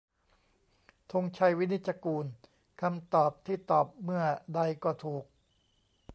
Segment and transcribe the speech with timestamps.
[1.11, 2.25] ธงชัย วินิจจะกูล:
[2.81, 4.23] คำตอบที่ตอบเมื่อ
[4.55, 5.25] ใดก็ถูก